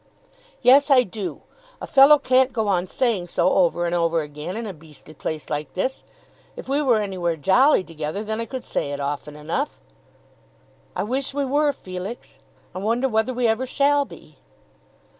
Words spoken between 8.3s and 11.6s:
I could say it often enough." "I wish we